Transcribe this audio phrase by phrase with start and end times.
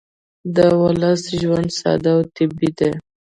[0.55, 2.91] د ولس ژوند ساده او طبیعي دی